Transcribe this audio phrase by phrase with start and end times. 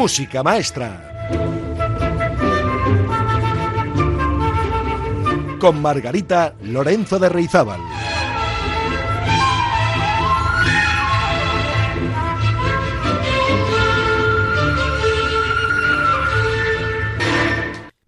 [0.00, 1.28] Música Maestra.
[5.60, 7.80] Con Margarita Lorenzo de Reizábal.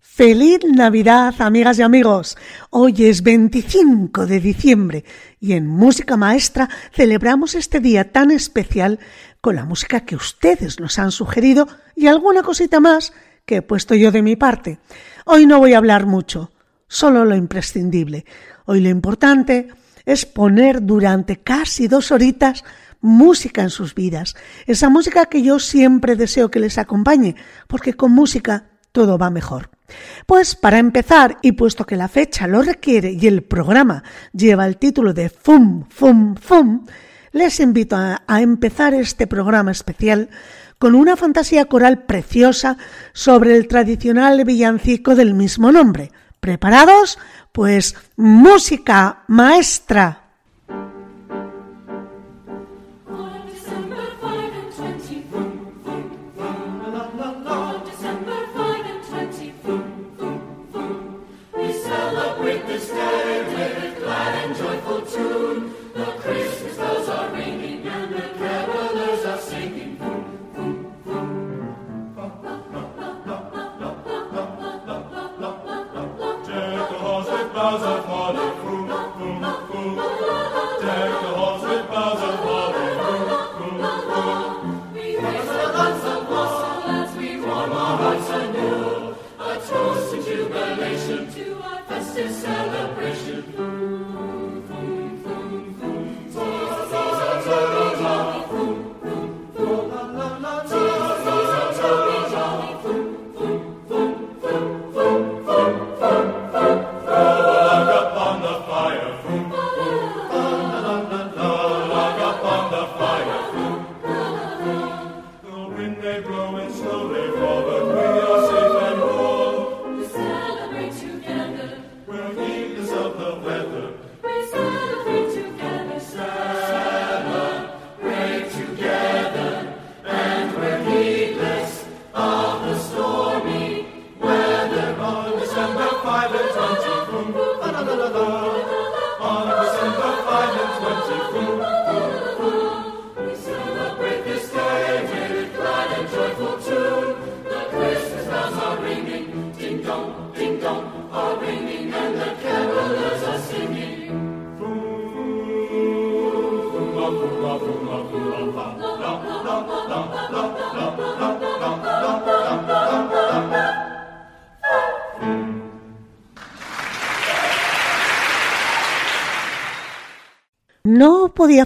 [0.00, 2.38] Feliz Navidad, amigas y amigos.
[2.70, 5.04] Hoy es 25 de diciembre
[5.40, 8.98] y en Música Maestra celebramos este día tan especial
[9.42, 13.12] con la música que ustedes nos han sugerido y alguna cosita más
[13.44, 14.78] que he puesto yo de mi parte.
[15.26, 16.52] Hoy no voy a hablar mucho,
[16.86, 18.24] solo lo imprescindible.
[18.66, 19.68] Hoy lo importante
[20.06, 22.62] es poner durante casi dos horitas
[23.00, 24.36] música en sus vidas,
[24.66, 27.34] esa música que yo siempre deseo que les acompañe,
[27.66, 29.70] porque con música todo va mejor.
[30.24, 34.76] Pues para empezar, y puesto que la fecha lo requiere y el programa lleva el
[34.76, 36.86] título de FUM, FUM, FUM,
[37.32, 40.28] les invito a, a, empezar este programa especial
[40.78, 42.76] con una fantasía coral preciosa
[43.12, 46.10] sobre el tradicional villancico del mismo nombre.
[46.40, 47.18] ¿Preparados?
[47.52, 50.21] Pues música maestra.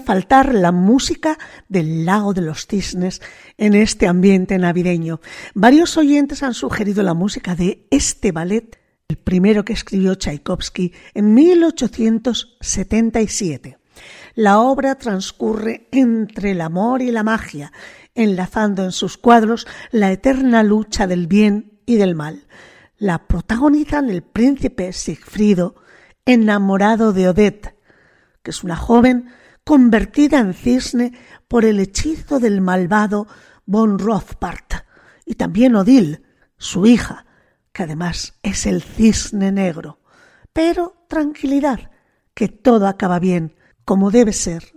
[0.07, 1.37] Faltar la música
[1.67, 3.21] del lago de los cisnes
[3.57, 5.19] en este ambiente navideño.
[5.53, 8.79] Varios oyentes han sugerido la música de este ballet,
[9.09, 13.79] el primero que escribió Tchaikovsky en 1877.
[14.33, 17.73] La obra transcurre entre el amor y la magia,
[18.15, 22.47] enlazando en sus cuadros la eterna lucha del bien y del mal.
[22.97, 25.75] La protagonizan el príncipe Sigfrido,
[26.25, 27.75] enamorado de Odette,
[28.41, 29.33] que es una joven
[29.67, 31.11] convertida en cisne
[31.49, 33.27] por el hechizo del malvado
[33.65, 34.85] von Rothbart,
[35.25, 36.21] y también Odile,
[36.57, 37.25] su hija,
[37.73, 39.99] que además es el cisne negro.
[40.53, 41.91] Pero tranquilidad,
[42.33, 44.76] que todo acaba bien, como debe ser.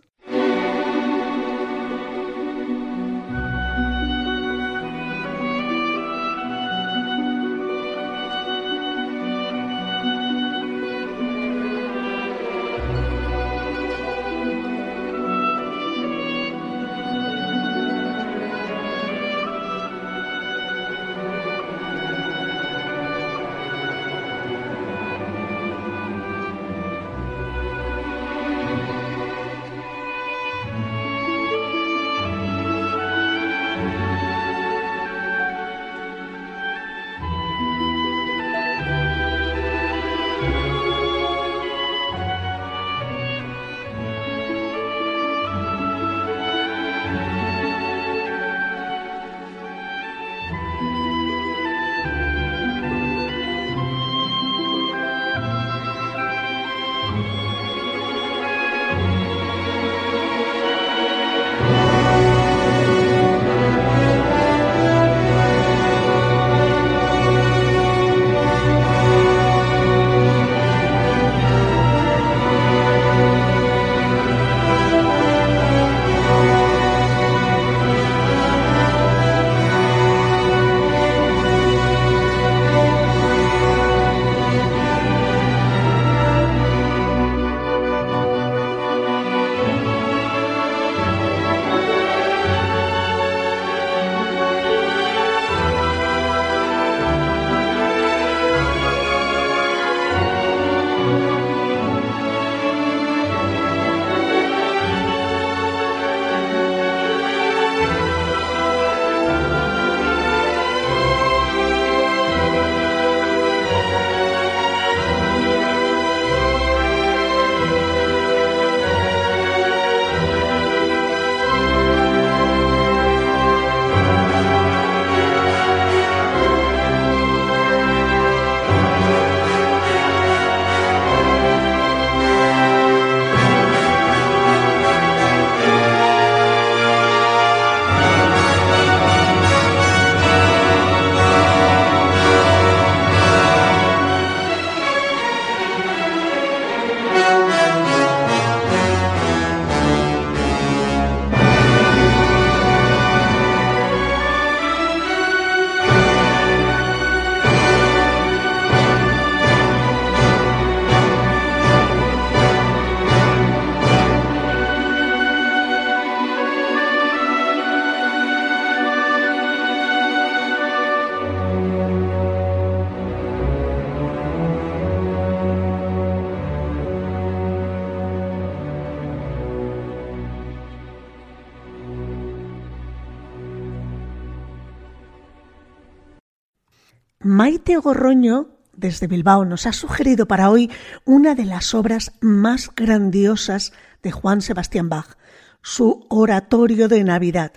[187.41, 190.71] Maite Gorroño, desde Bilbao, nos ha sugerido para hoy
[191.07, 193.73] una de las obras más grandiosas
[194.03, 195.17] de Juan Sebastián Bach,
[195.63, 197.53] su Oratorio de Navidad.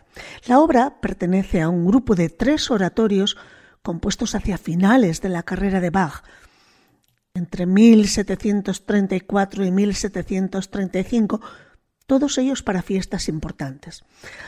[0.45, 3.35] La obra pertenece a un grupo de tres oratorios
[3.81, 6.23] compuestos hacia finales de la carrera de Bach,
[7.33, 11.41] entre 1734 y 1735,
[12.07, 14.05] todos ellos para fiestas importantes.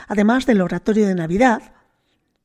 [0.08, 1.60] Además del oratorio de Navidad,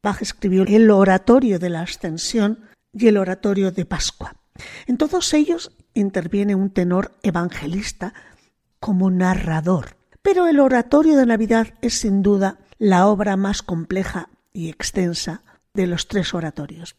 [0.04, 4.36] Bach escribió el oratorio de la Ascensión y el oratorio de Pascua.
[4.86, 8.14] En todos ellos interviene un tenor evangelista
[8.80, 9.98] como narrador.
[10.22, 15.44] Pero el oratorio de Navidad es sin duda la obra más compleja y extensa
[15.74, 16.96] de los tres oratorios.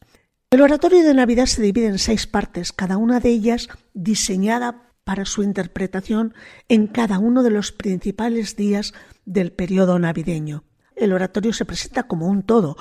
[0.51, 5.25] El oratorio de Navidad se divide en seis partes, cada una de ellas diseñada para
[5.25, 6.35] su interpretación
[6.69, 8.93] en cada uno de los principales días
[9.25, 10.65] del periodo navideño.
[10.95, 12.77] El oratorio se presenta como un todo,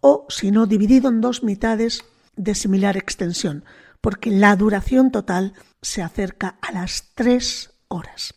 [0.00, 2.04] o si no, dividido en dos mitades
[2.36, 3.64] de similar extensión,
[4.00, 8.34] porque la duración total se acerca a las tres horas.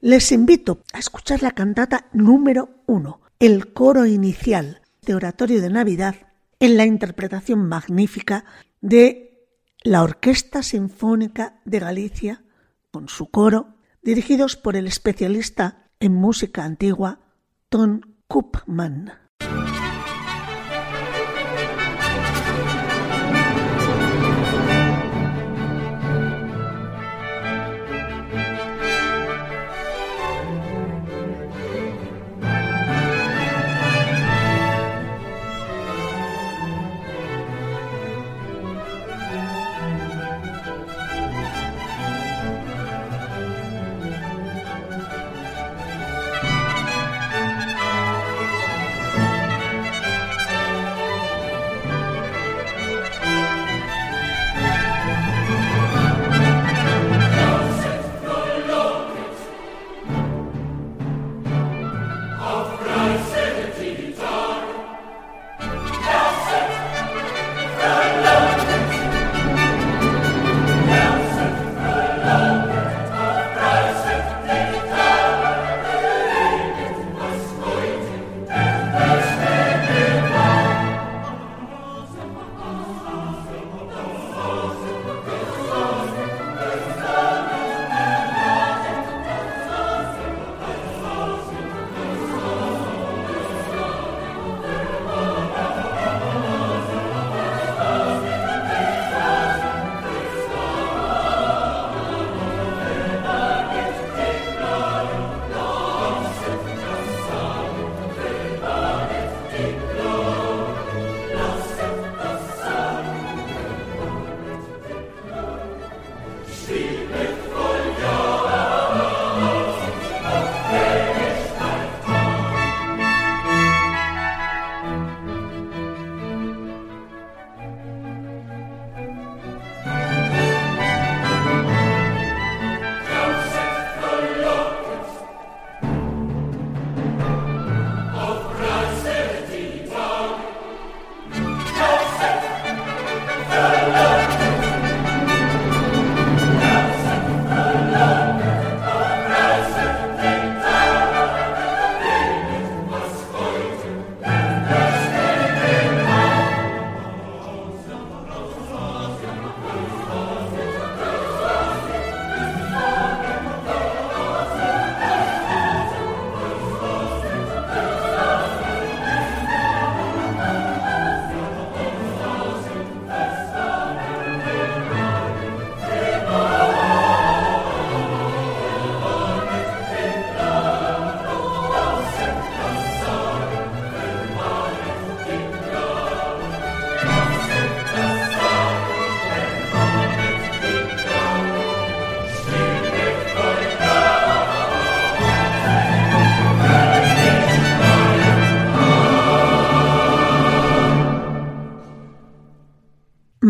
[0.00, 6.16] Les invito a escuchar la cantata número uno, el coro inicial de Oratorio de Navidad,
[6.60, 8.44] en la interpretación magnífica
[8.80, 9.48] de
[9.82, 12.44] la Orquesta Sinfónica de Galicia,
[12.90, 17.20] con su coro, dirigidos por el especialista en música antigua
[17.68, 19.12] Ton Koopman.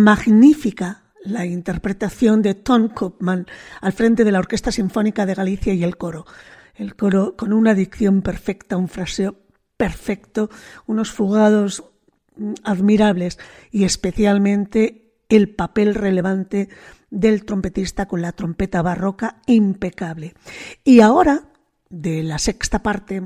[0.06, 3.44] Magnífica la interpretación de Tom Koopman
[3.80, 6.26] al frente de la Orquesta Sinfónica de Galicia y el coro.
[6.76, 9.34] El coro con una dicción perfecta, un fraseo
[9.76, 10.48] perfecto,
[10.86, 11.82] unos fugados
[12.62, 13.40] admirables
[13.72, 16.68] y especialmente el papel relevante
[17.10, 20.34] del trompetista con la trompeta barroca impecable.
[20.84, 21.48] Y ahora,
[21.90, 23.25] de la sexta parte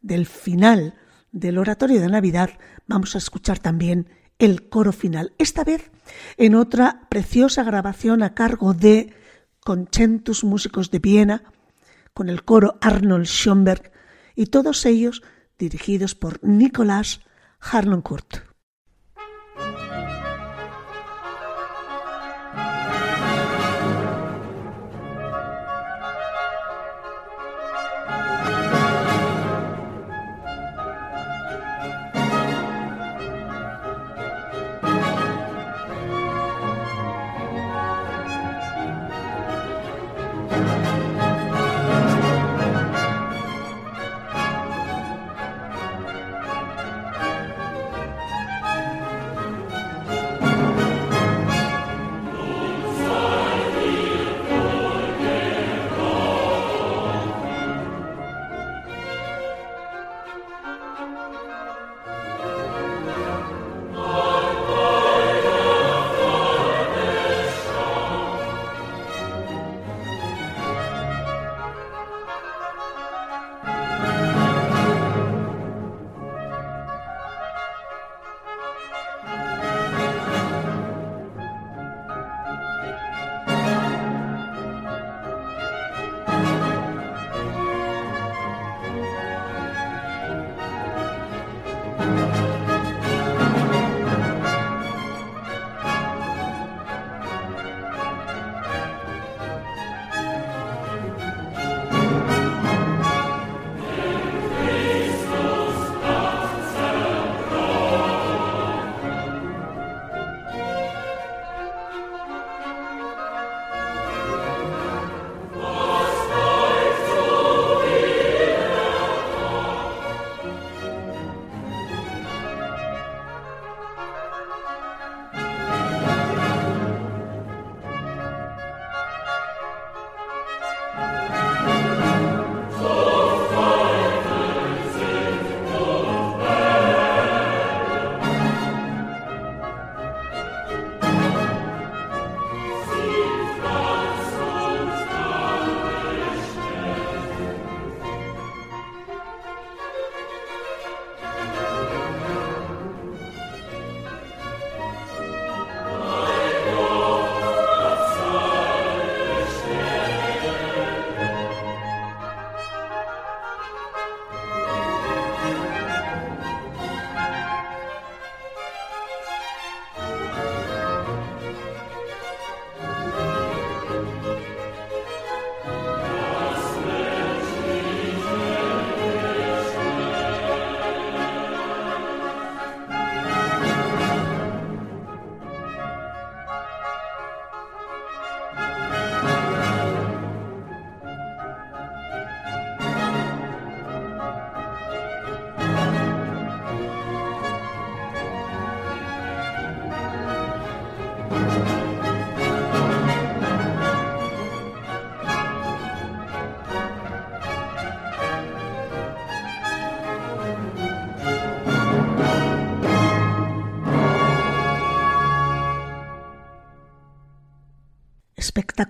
[0.00, 0.94] del final
[1.32, 2.52] del oratorio de Navidad,
[2.86, 4.08] vamos a escuchar también
[4.38, 5.90] el coro final, esta vez
[6.36, 9.12] en otra preciosa grabación a cargo de
[9.60, 11.42] Conchentus Músicos de Viena,
[12.14, 13.92] con el coro Arnold Schoenberg
[14.34, 15.22] y todos ellos
[15.58, 17.20] dirigidos por Nicolás
[17.60, 18.47] Harnoncourt.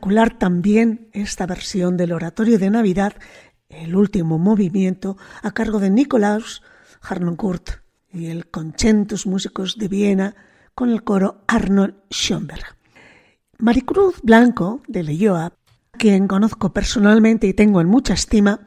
[0.09, 3.13] Espectacular también esta versión del oratorio de Navidad,
[3.69, 6.63] el último movimiento, a cargo de Nikolaus
[7.03, 10.35] Harnoncourt y el Conchentus Músicos de Viena
[10.75, 12.65] con el coro Arnold Schoenberg.
[13.59, 15.53] Maricruz Blanco, de Leyoa,
[15.93, 18.61] quien conozco personalmente y tengo en mucha estima,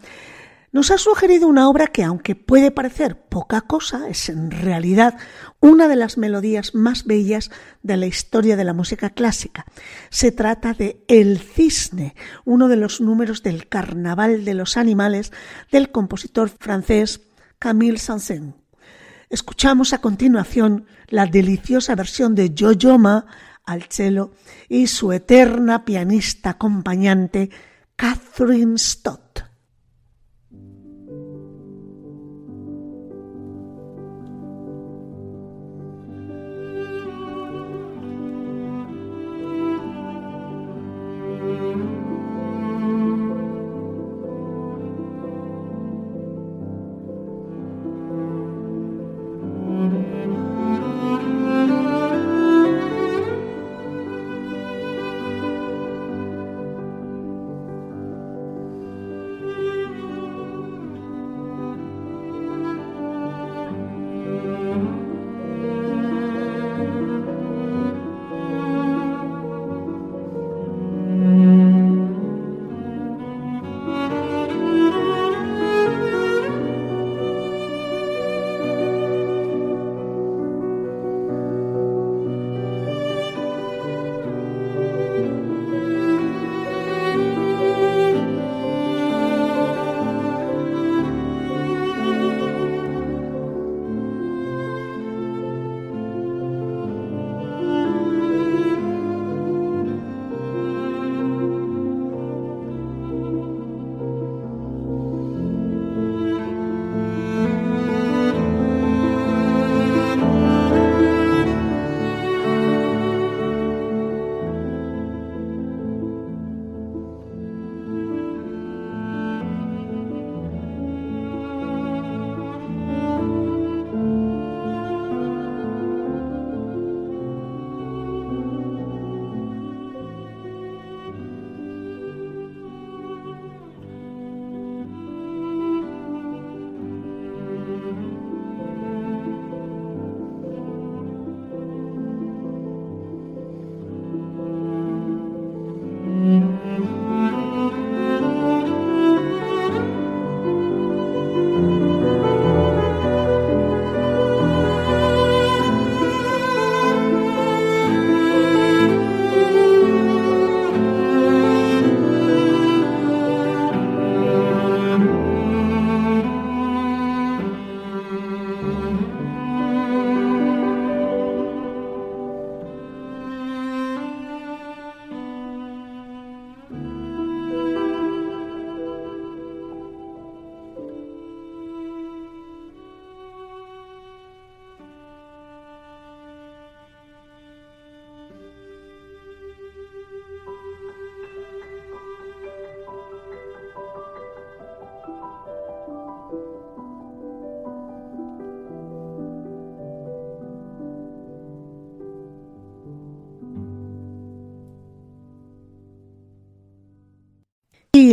[0.72, 5.18] nos ha sugerido una obra que, aunque puede parecer poca cosa, es en realidad
[5.60, 7.51] una de las melodías más bellas
[7.84, 9.66] de la historia de la música clásica.
[10.10, 15.32] Se trata de El Cisne, uno de los números del Carnaval de los Animales
[15.72, 17.22] del compositor francés
[17.60, 18.56] Camille Saint-Saëns.
[19.30, 23.25] Escuchamos a continuación la deliciosa versión de Jojo Ma
[23.66, 24.32] al cello
[24.68, 27.50] y su eterna pianista acompañante
[27.96, 29.31] Catherine Stott.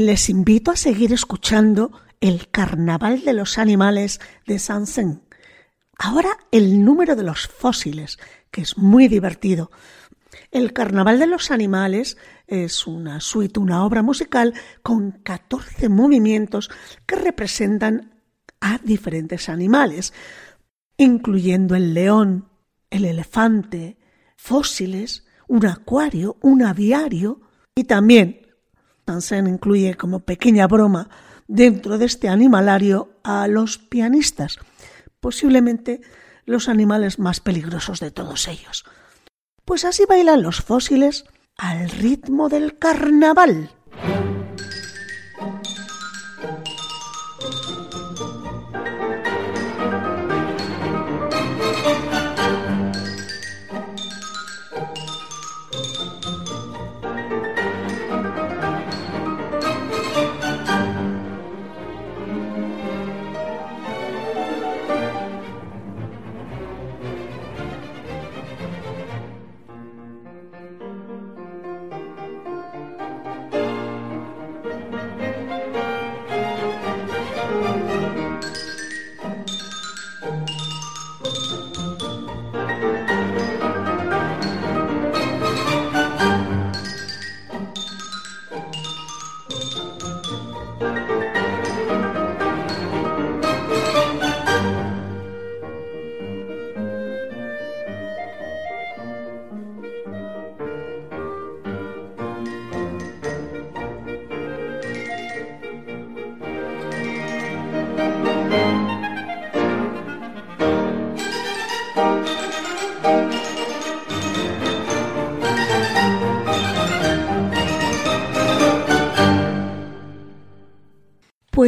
[0.08, 1.92] Les invito a seguir escuchando
[2.22, 5.20] el Carnaval de los Animales de Sansen.
[5.98, 8.18] Ahora el número de los fósiles,
[8.50, 9.70] que es muy divertido.
[10.50, 12.16] El Carnaval de los Animales
[12.46, 16.70] es una suite, una obra musical con 14 movimientos
[17.04, 18.22] que representan
[18.62, 20.14] a diferentes animales,
[20.96, 22.48] incluyendo el león,
[22.88, 23.98] el elefante,
[24.38, 27.42] fósiles, un acuario, un aviario
[27.74, 28.47] y también
[29.08, 31.08] Tansen incluye como pequeña broma
[31.46, 34.58] dentro de este animalario a los pianistas,
[35.18, 36.02] posiblemente
[36.44, 38.84] los animales más peligrosos de todos ellos.
[39.64, 41.24] Pues así bailan los fósiles
[41.56, 43.70] al ritmo del carnaval.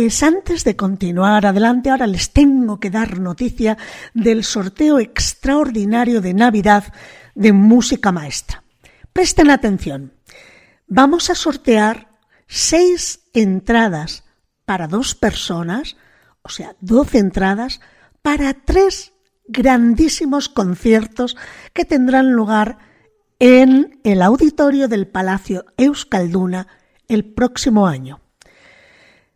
[0.02, 3.76] Pues antes de continuar adelante, ahora les tengo que dar noticia
[4.14, 6.84] del sorteo extraordinario de Navidad
[7.34, 8.64] de música maestra.
[9.12, 10.14] Presten atención.
[10.86, 14.24] Vamos a sortear seis entradas
[14.64, 15.98] para dos personas,
[16.40, 17.82] o sea, doce entradas
[18.22, 19.12] para tres
[19.48, 21.36] grandísimos conciertos
[21.74, 22.78] que tendrán lugar
[23.38, 26.68] en el auditorio del Palacio Euskalduna
[27.06, 28.22] el próximo año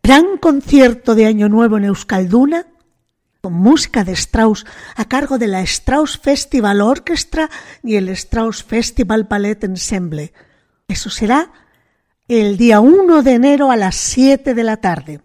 [0.05, 2.67] gran concierto de Año Nuevo en Euskalduna,
[3.41, 4.63] con música de Strauss
[4.95, 7.49] a cargo de la Strauss Festival Orchestra
[7.81, 10.31] y el Strauss Festival Ballet Ensemble.
[10.87, 11.51] Eso será
[12.27, 15.21] el día 1 de enero a las 7 de la tarde.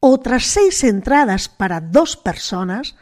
[0.00, 2.96] Otras seis entradas para dos personas,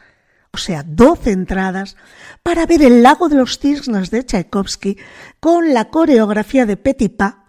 [0.51, 1.95] o sea, 12 entradas,
[2.43, 4.97] para ver el lago de los cisnes de Tchaikovsky
[5.39, 7.44] con la coreografía de Petipa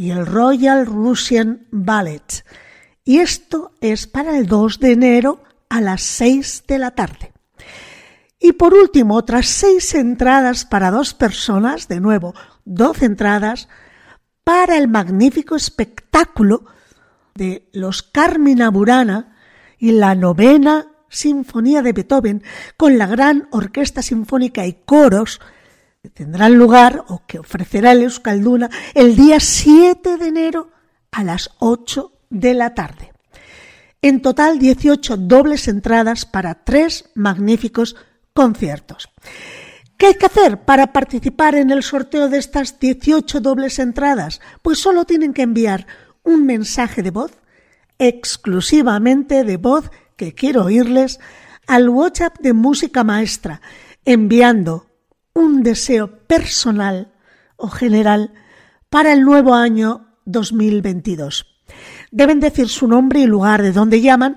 [0.00, 2.42] y el Royal Russian Ballet.
[3.04, 7.34] Y esto es para el 2 de enero a las 6 de la tarde.
[8.38, 12.32] Y por último, otras seis entradas para dos personas, de nuevo,
[12.64, 13.68] 12 entradas,
[14.42, 16.64] para el magnífico espectáculo
[17.34, 19.36] de los Carmina Burana
[19.76, 22.42] y la novena Sinfonía de Beethoven
[22.78, 25.42] con la gran orquesta sinfónica y coros
[26.08, 30.70] tendrán lugar o que ofrecerá el Euskalduna el día 7 de enero
[31.12, 33.12] a las 8 de la tarde.
[34.00, 37.96] En total 18 dobles entradas para tres magníficos
[38.32, 39.10] conciertos.
[39.98, 44.40] ¿Qué hay que hacer para participar en el sorteo de estas 18 dobles entradas?
[44.62, 45.86] Pues solo tienen que enviar
[46.22, 47.32] un mensaje de voz,
[47.98, 51.20] exclusivamente de voz que quiero oírles,
[51.66, 53.60] al WhatsApp de Música Maestra,
[54.06, 54.89] enviando
[55.34, 57.12] un deseo personal
[57.56, 58.32] o general
[58.88, 61.46] para el nuevo año 2022.
[62.10, 64.36] Deben decir su nombre y lugar de donde llaman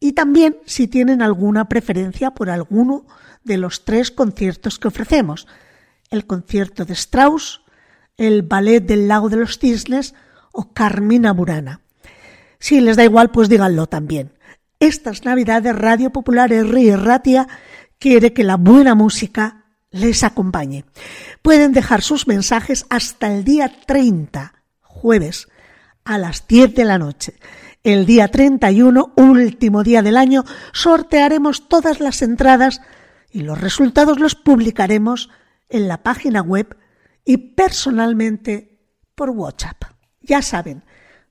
[0.00, 3.06] y también si tienen alguna preferencia por alguno
[3.44, 5.46] de los tres conciertos que ofrecemos.
[6.10, 7.62] El concierto de Strauss,
[8.16, 10.14] el ballet del lago de los cisnes
[10.52, 11.80] o Carmina Burana.
[12.58, 14.32] Si les da igual, pues díganlo también.
[14.80, 16.96] Estas Navidades Radio Popular R.
[16.96, 17.48] Ratia
[17.98, 19.57] quiere que la buena música
[19.90, 20.84] les acompañe.
[21.42, 25.48] Pueden dejar sus mensajes hasta el día 30, jueves,
[26.04, 27.34] a las 10 de la noche.
[27.84, 32.80] El día 31, último día del año, sortearemos todas las entradas
[33.30, 35.30] y los resultados los publicaremos
[35.68, 36.76] en la página web
[37.24, 38.80] y personalmente
[39.14, 39.84] por WhatsApp.
[40.20, 40.84] Ya saben,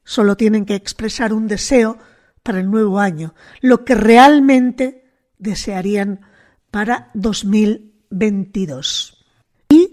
[0.03, 1.97] solo tienen que expresar un deseo
[2.43, 5.03] para el nuevo año, lo que realmente
[5.37, 6.21] desearían
[6.71, 7.86] para 2020.
[8.09, 9.25] 22.
[9.69, 9.91] Y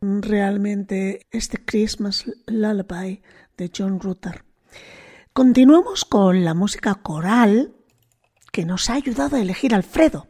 [0.00, 3.20] Realmente este Christmas Lullaby
[3.56, 4.44] de John Rutter.
[5.32, 7.72] Continuamos con la música coral
[8.52, 10.28] que nos ha ayudado a elegir Alfredo.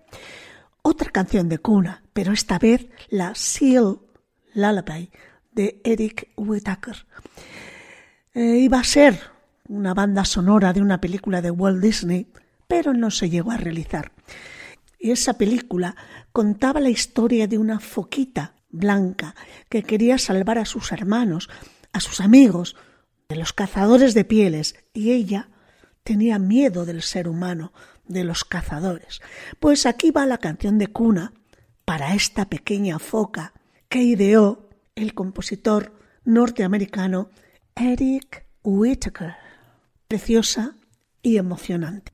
[0.81, 3.99] Otra canción de cuna, pero esta vez la Seal
[4.55, 5.11] Lullaby
[5.51, 7.07] de Eric Whittaker.
[8.33, 9.21] Eh, iba a ser
[9.69, 12.27] una banda sonora de una película de Walt Disney,
[12.69, 14.13] pero no se llegó a realizar.
[14.99, 15.95] Y esa película
[16.33, 19.37] contaba la historia de una foquita blanca
[19.69, 21.49] que quería salvar a sus hermanos,
[21.93, 22.75] a sus amigos,
[23.29, 25.49] de los cazadores de pieles, y ella
[26.03, 27.73] tenía miedo del ser humano,
[28.07, 29.21] de los cazadores.
[29.61, 31.33] Pues aquí va la canción de cuna
[31.85, 33.55] para esta pequeña foca
[33.89, 35.93] que ideó el compositor
[36.25, 37.31] norteamericano
[37.75, 39.35] Eric Whittaker.
[40.09, 40.77] Preciosa
[41.23, 42.12] y emocionante.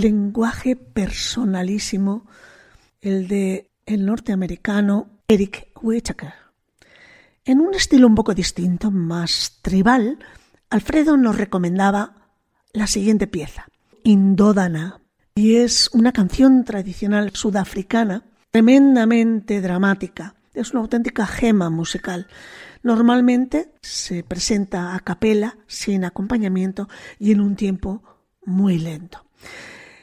[0.00, 2.26] Lenguaje personalísimo,
[3.00, 6.34] el de el norteamericano Eric Whittaker.
[7.44, 10.18] En un estilo un poco distinto, más tribal,
[10.70, 12.14] Alfredo nos recomendaba
[12.72, 13.68] la siguiente pieza,
[14.02, 15.00] Indódana,
[15.34, 20.34] y es una canción tradicional sudafricana tremendamente dramática.
[20.54, 22.26] Es una auténtica gema musical.
[22.82, 26.88] Normalmente se presenta a capela, sin acompañamiento
[27.18, 28.02] y en un tiempo
[28.44, 29.26] muy lento.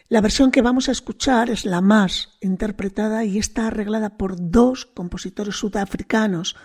[0.10, 4.86] La versión que vamos a escuchar es la más interpretada y está arreglada por dos
[4.86, 6.56] compositores sudafricanos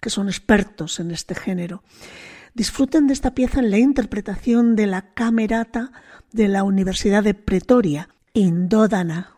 [0.00, 1.82] que son expertos en este género.
[2.54, 5.92] Disfruten de esta pieza en la interpretación de la camerata
[6.32, 9.37] de la Universidad de Pretoria, Indódana.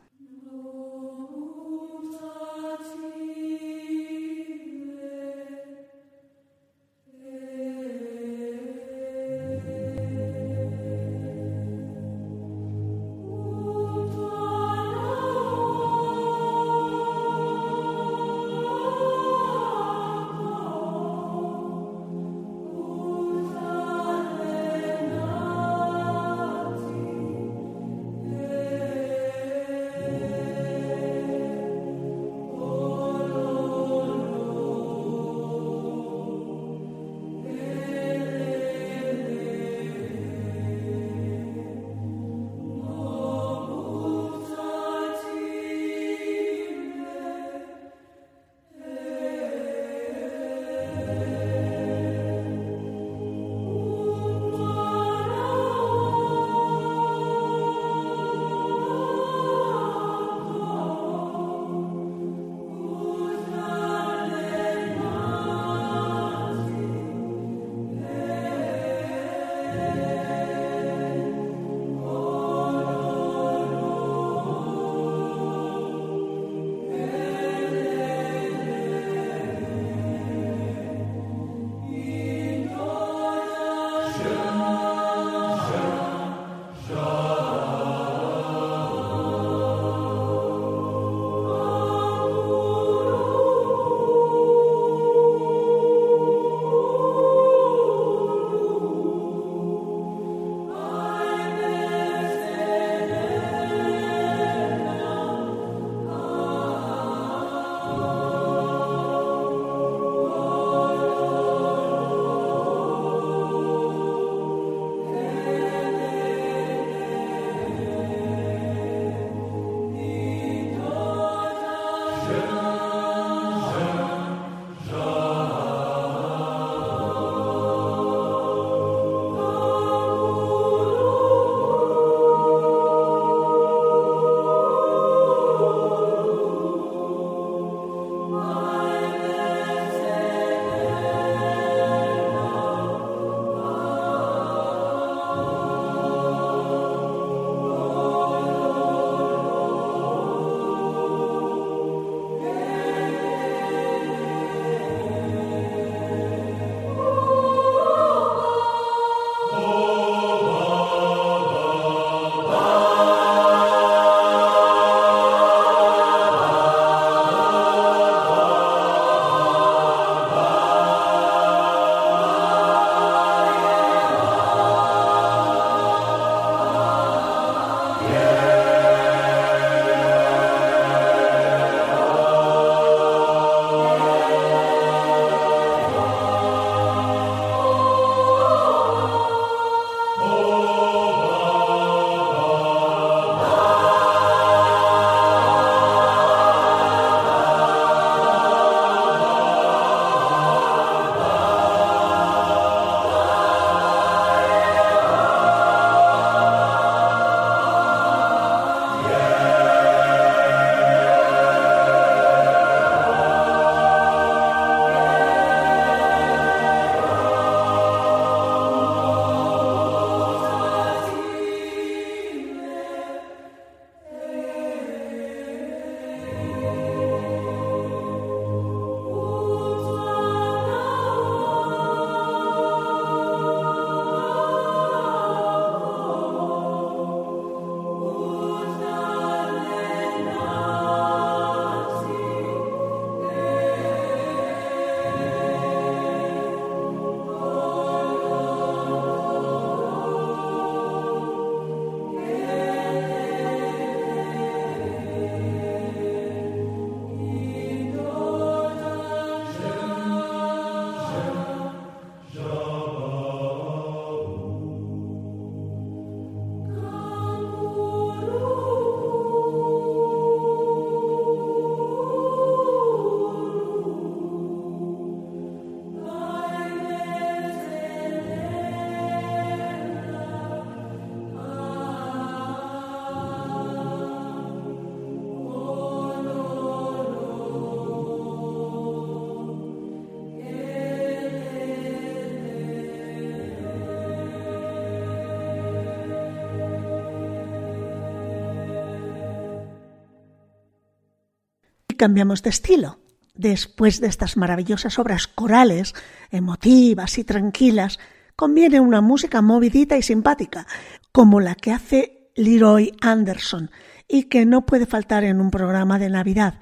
[302.01, 302.99] Cambiamos de estilo.
[303.35, 305.95] Después de estas maravillosas obras corales,
[306.31, 307.99] emotivas y tranquilas,
[308.37, 310.67] conviene una música movidita y simpática,
[311.13, 313.71] como la que hace Leroy Anderson
[314.09, 316.55] y que no puede faltar en un programa de Navidad.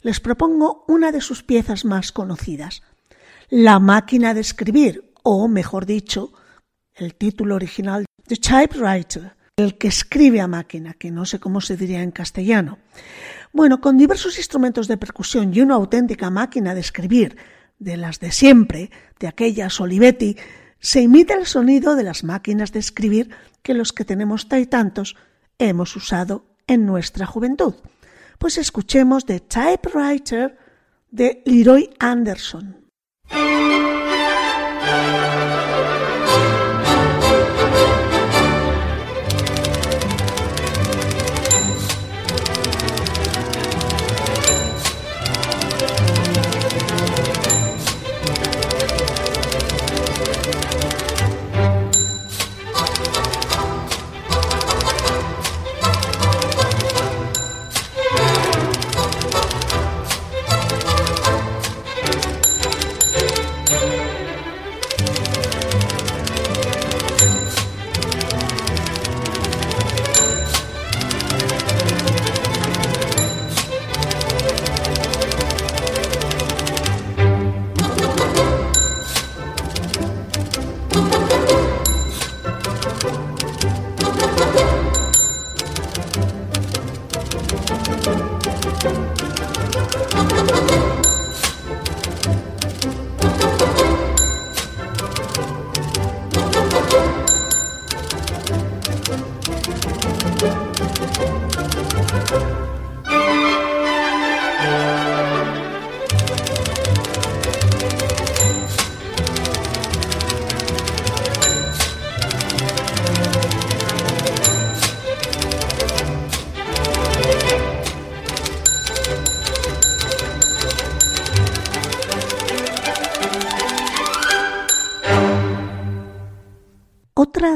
[0.00, 2.82] Les propongo una de sus piezas más conocidas,
[3.50, 6.32] La máquina de escribir, o mejor dicho,
[6.94, 11.76] el título original, The Typewriter, el que escribe a máquina, que no sé cómo se
[11.76, 12.78] diría en castellano.
[13.54, 17.36] Bueno, con diversos instrumentos de percusión y una auténtica máquina de escribir,
[17.78, 18.90] de las de siempre,
[19.20, 20.36] de aquellas Olivetti,
[20.80, 23.30] se imita el sonido de las máquinas de escribir
[23.62, 25.14] que los que tenemos tantos
[25.58, 27.74] hemos usado en nuestra juventud.
[28.40, 30.58] Pues escuchemos The Typewriter
[31.12, 32.84] de Leroy Anderson.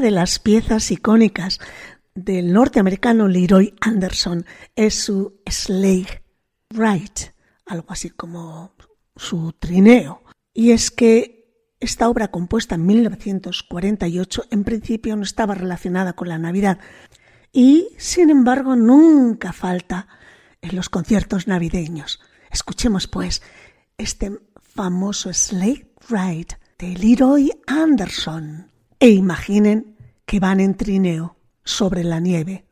[0.00, 1.60] De las piezas icónicas
[2.14, 4.44] del norteamericano Leroy Anderson
[4.74, 6.22] es su Sleigh
[6.70, 7.34] Ride,
[7.66, 8.72] algo así como
[9.16, 10.22] su trineo.
[10.52, 16.38] Y es que esta obra compuesta en 1948 en principio no estaba relacionada con la
[16.38, 16.78] Navidad
[17.52, 20.08] y sin embargo nunca falta
[20.60, 22.20] en los conciertos navideños.
[22.50, 23.42] Escuchemos pues
[23.96, 28.70] este famoso Sleigh Ride de Leroy Anderson
[29.00, 32.64] e imaginen que van en trineo sobre la nieve.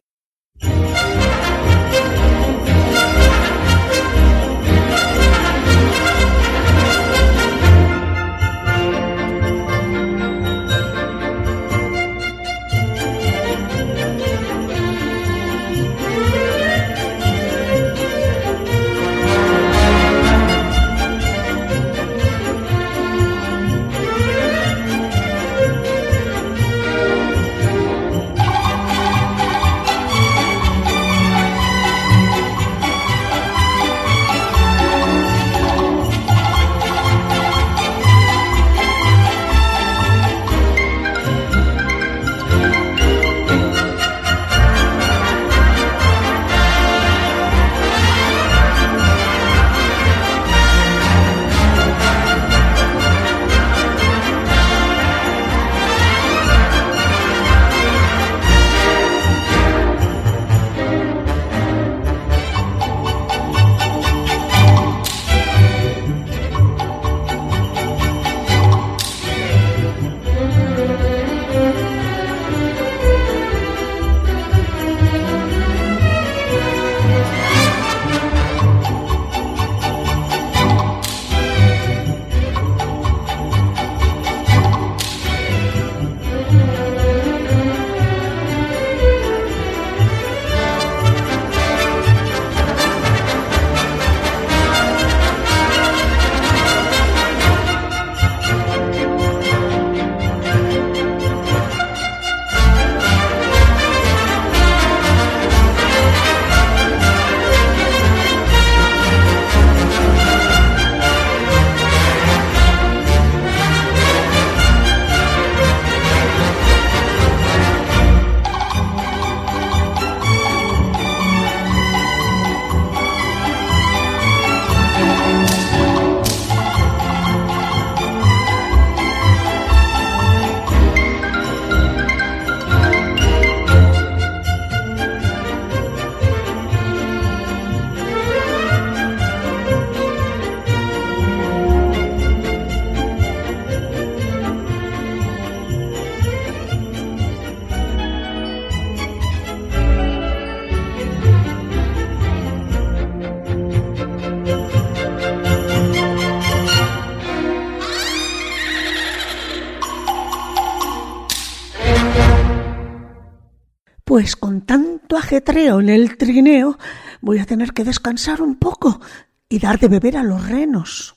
[165.49, 166.77] En el trineo,
[167.21, 169.01] voy a tener que descansar un poco
[169.49, 171.17] y dar de beber a los renos.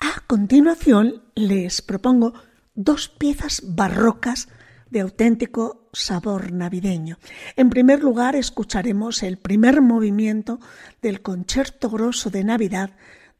[0.00, 2.32] A continuación les propongo
[2.74, 4.48] dos piezas barrocas
[4.90, 7.18] de auténtico sabor navideño.
[7.56, 10.58] En primer lugar, escucharemos el primer movimiento
[11.02, 12.92] del Concerto Grosso de Navidad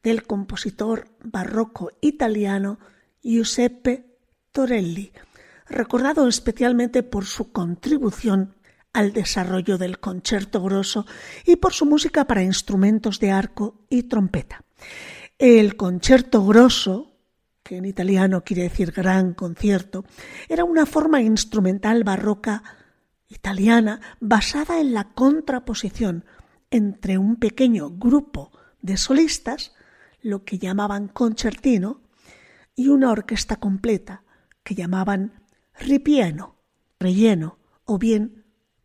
[0.02, 2.78] del compositor barroco italiano
[3.22, 4.18] Giuseppe
[4.52, 5.10] Torelli,
[5.66, 8.57] recordado especialmente por su contribución
[8.98, 11.06] al desarrollo del concierto grosso
[11.46, 14.64] y por su música para instrumentos de arco y trompeta.
[15.38, 17.12] El concierto grosso,
[17.62, 20.04] que en italiano quiere decir gran concierto,
[20.48, 22.64] era una forma instrumental barroca
[23.28, 26.24] italiana basada en la contraposición
[26.72, 28.50] entre un pequeño grupo
[28.82, 29.76] de solistas,
[30.22, 32.00] lo que llamaban concertino,
[32.74, 34.24] y una orquesta completa,
[34.64, 35.44] que llamaban
[35.78, 36.56] ripieno,
[36.98, 38.37] relleno o bien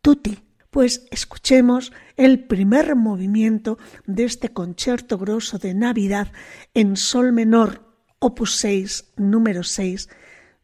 [0.04, 0.38] tutti.
[0.70, 6.30] Pues escuchemos el primer movimiento de este concierto grosso de Navidad
[6.74, 10.10] en sol menor, opus 6, número 6,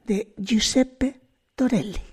[0.05, 1.21] de Giuseppe
[1.55, 2.10] Torelli.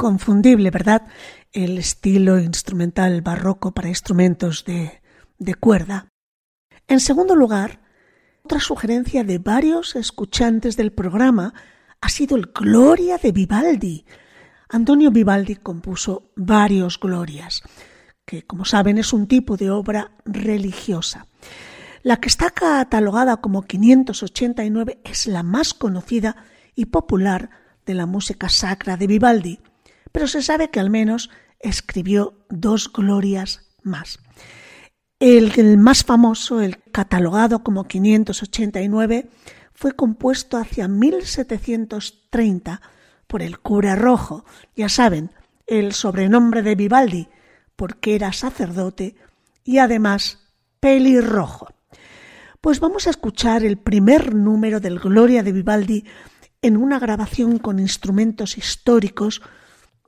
[0.00, 1.02] Inconfundible, ¿verdad?
[1.52, 5.02] El estilo instrumental barroco para instrumentos de,
[5.38, 6.08] de cuerda.
[6.88, 7.80] En segundo lugar,
[8.42, 11.52] otra sugerencia de varios escuchantes del programa
[12.00, 14.06] ha sido el Gloria de Vivaldi.
[14.70, 17.62] Antonio Vivaldi compuso varios glorias,
[18.24, 21.26] que como saben es un tipo de obra religiosa.
[22.02, 26.36] La que está catalogada como 589 es la más conocida
[26.74, 27.50] y popular
[27.84, 29.60] de la música sacra de Vivaldi,
[30.12, 34.18] pero se sabe que al menos escribió dos glorias más.
[35.18, 39.28] El, más famoso, el catalogado como 589,
[39.74, 42.80] fue compuesto hacia 1730
[43.26, 44.44] por el cura rojo,
[44.74, 45.30] ya saben,
[45.66, 47.28] el sobrenombre de Vivaldi,
[47.76, 49.14] porque era sacerdote
[49.62, 50.38] y además
[50.80, 51.68] pelirrojo.
[52.60, 56.04] Pues vamos a escuchar el primer número del Gloria de Vivaldi
[56.62, 59.40] en una grabación con instrumentos históricos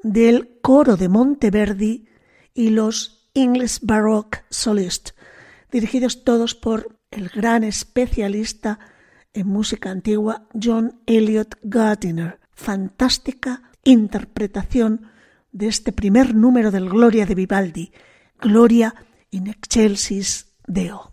[0.02, 2.06] del coro de Monteverdi
[2.54, 5.14] y los English Baroque Solists,
[5.70, 8.78] dirigidos todos por el gran especialista
[9.32, 12.40] en música antigua John Elliot Gardiner.
[12.52, 15.08] Fantástica interpretación
[15.52, 17.92] de este primer número del Gloria de Vivaldi,
[18.40, 18.94] Gloria
[19.30, 21.10] in excelsis Deo.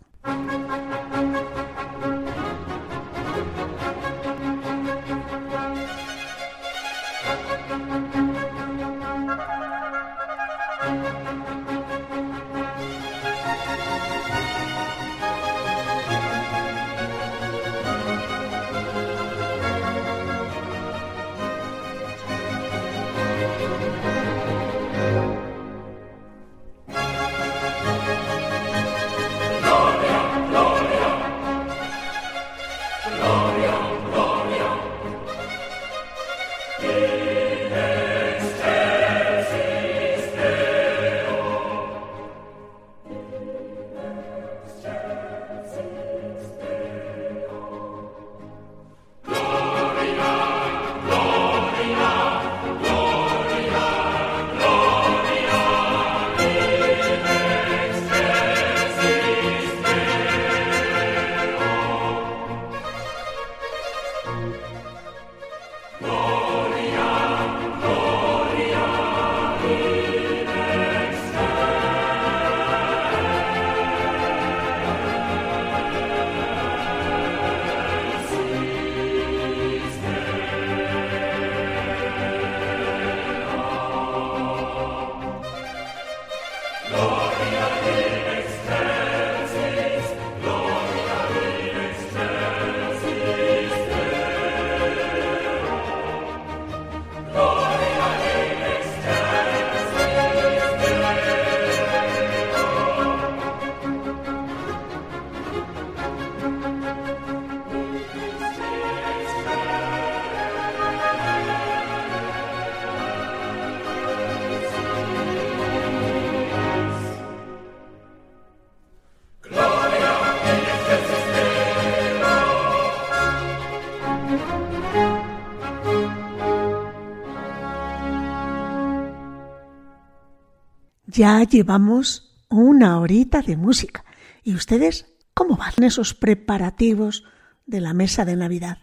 [131.20, 134.06] Ya llevamos una horita de música.
[134.42, 135.04] ¿Y ustedes
[135.34, 137.24] cómo van esos preparativos
[137.66, 138.78] de la mesa de Navidad?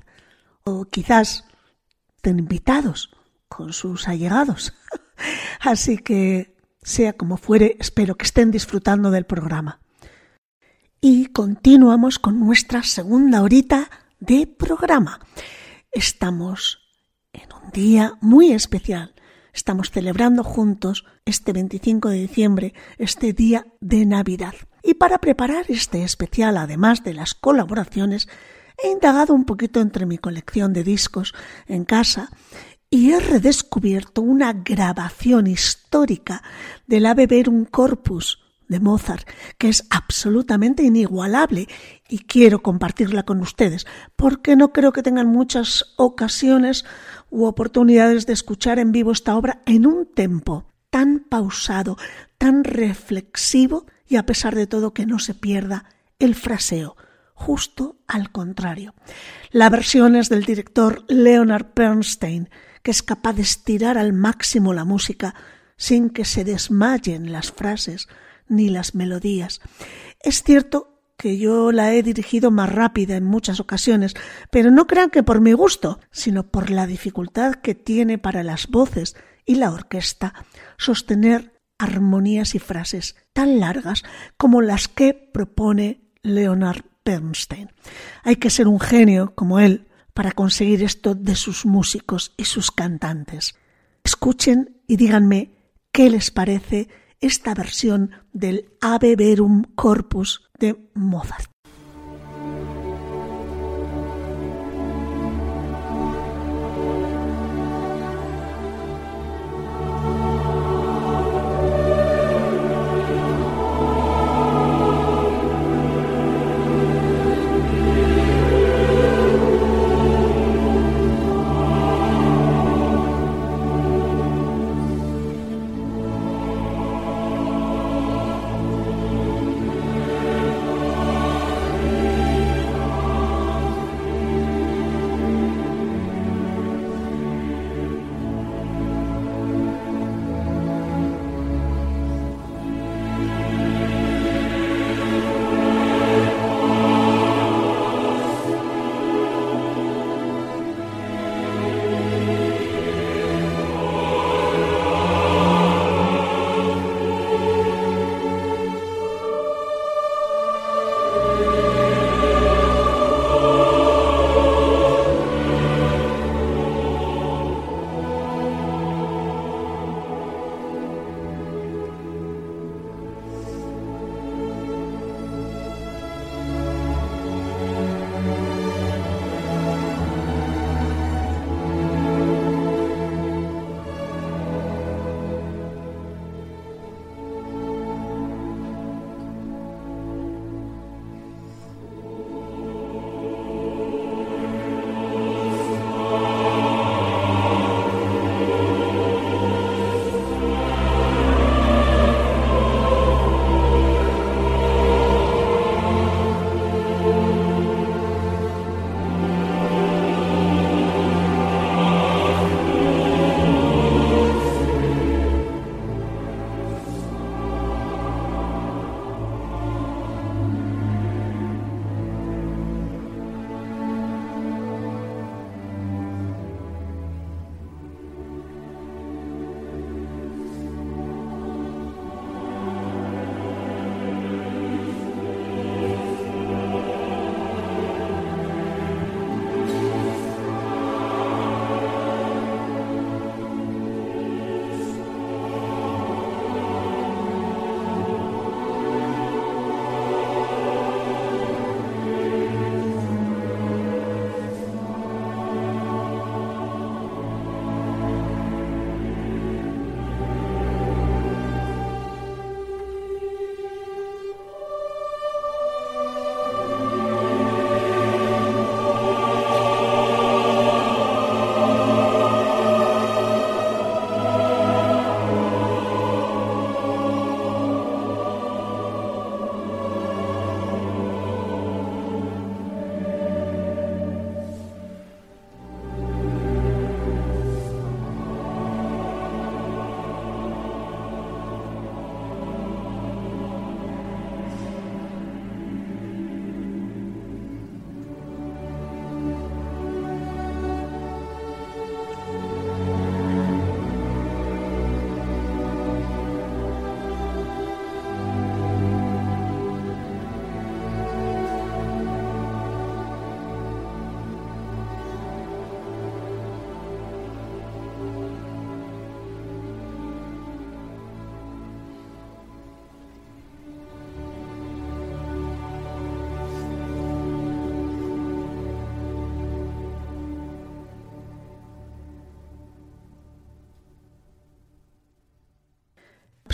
[0.63, 1.45] O quizás
[2.15, 3.09] estén invitados
[3.47, 4.75] con sus allegados.
[5.61, 9.79] Así que, sea como fuere, espero que estén disfrutando del programa.
[11.01, 15.21] Y continuamos con nuestra segunda horita de programa.
[15.91, 16.87] Estamos
[17.33, 19.15] en un día muy especial
[19.57, 24.53] estamos celebrando juntos este 25 de diciembre, este día de Navidad.
[24.83, 28.29] Y para preparar este especial, además de las colaboraciones,
[28.81, 31.33] he indagado un poquito entre mi colección de discos
[31.65, 32.29] en casa
[32.91, 36.43] y he redescubierto una grabación histórica
[36.85, 39.27] del Ave Verum Corpus de Mozart,
[39.57, 41.67] que es absolutamente inigualable
[42.09, 46.85] y quiero compartirla con ustedes, porque no creo que tengan muchas ocasiones
[47.29, 51.97] u oportunidades de escuchar en vivo esta obra en un tempo tan pausado,
[52.37, 55.85] tan reflexivo y a pesar de todo que no se pierda
[56.19, 56.95] el fraseo,
[57.33, 58.93] justo al contrario.
[59.51, 62.49] La versión es del director Leonard Bernstein,
[62.81, 65.35] que es capaz de estirar al máximo la música
[65.75, 68.07] sin que se desmayen las frases
[68.47, 69.61] ni las melodías.
[70.21, 74.13] Es cierto que yo la he dirigido más rápida en muchas ocasiones,
[74.51, 78.67] pero no crean que por mi gusto, sino por la dificultad que tiene para las
[78.67, 79.15] voces
[79.45, 80.33] y la orquesta
[80.77, 84.03] sostener armonías y frases tan largas
[84.37, 87.71] como las que propone Leonard Bernstein.
[88.23, 92.71] Hay que ser un genio como él para conseguir esto de sus músicos y sus
[92.71, 93.55] cantantes.
[94.03, 95.51] Escuchen y díganme
[95.91, 96.89] qué les parece
[97.19, 101.56] esta versión del Ave Verum Corpus de Mozart.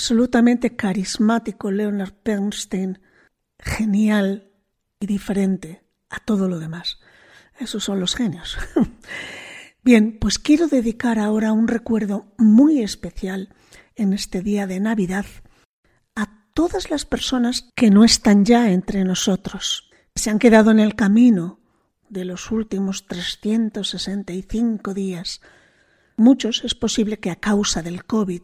[0.03, 2.99] Absolutamente carismático Leonard Bernstein,
[3.57, 4.51] genial
[4.99, 6.99] y diferente a todo lo demás.
[7.57, 8.57] Esos son los genios.
[9.81, 13.55] Bien, pues quiero dedicar ahora un recuerdo muy especial
[13.95, 15.25] en este día de Navidad
[16.17, 20.95] a todas las personas que no están ya entre nosotros, se han quedado en el
[20.95, 21.61] camino
[22.09, 25.39] de los últimos 365 días.
[26.17, 28.41] Muchos es posible que a causa del COVID,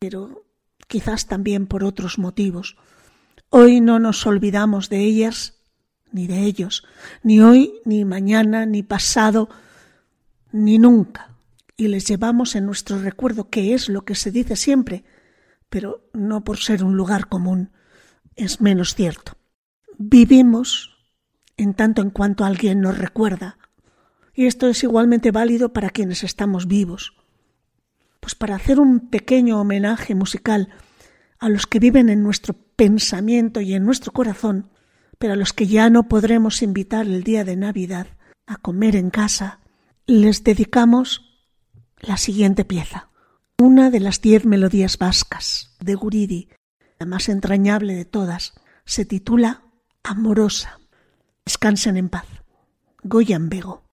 [0.00, 0.43] pero
[0.86, 2.76] quizás también por otros motivos.
[3.50, 5.54] Hoy no nos olvidamos de ellas
[6.12, 6.84] ni de ellos,
[7.24, 9.48] ni hoy, ni mañana, ni pasado,
[10.52, 11.30] ni nunca.
[11.76, 15.02] y les llevamos en nuestro recuerdo, que es lo que se dice siempre,
[15.68, 17.72] pero no por ser un lugar común,
[18.36, 19.32] es menos cierto.
[19.98, 20.96] Vivimos
[21.56, 23.58] en tanto en cuanto alguien nos recuerda,
[24.34, 27.16] y esto es igualmente válido para quienes estamos vivos.
[28.24, 30.70] Pues para hacer un pequeño homenaje musical
[31.38, 34.70] a los que viven en nuestro pensamiento y en nuestro corazón,
[35.18, 38.06] pero a los que ya no podremos invitar el día de Navidad
[38.46, 39.60] a comer en casa,
[40.06, 41.44] les dedicamos
[42.00, 43.10] la siguiente pieza,
[43.58, 46.48] una de las diez melodías vascas de Guridi,
[46.98, 48.54] la más entrañable de todas,
[48.86, 49.64] se titula
[50.02, 50.80] Amorosa.
[51.44, 52.24] Descansen en paz.
[53.02, 53.83] Goyan Bego.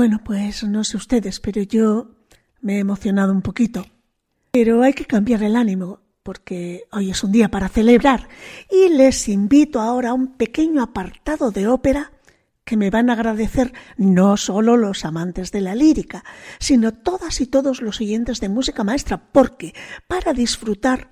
[0.00, 2.12] Bueno, pues no sé ustedes, pero yo
[2.62, 3.84] me he emocionado un poquito.
[4.50, 8.26] Pero hay que cambiar el ánimo, porque hoy es un día para celebrar,
[8.70, 12.12] y les invito ahora a un pequeño apartado de ópera
[12.64, 16.24] que me van a agradecer no solo los amantes de la lírica,
[16.58, 19.74] sino todas y todos los oyentes de música maestra, porque
[20.08, 21.10] para disfrutar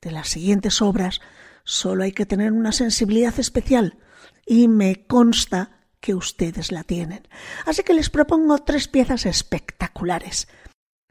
[0.00, 1.20] de las siguientes obras
[1.64, 3.98] solo hay que tener una sensibilidad especial
[4.46, 7.26] y me consta que ustedes la tienen.
[7.66, 10.48] Así que les propongo tres piezas espectaculares.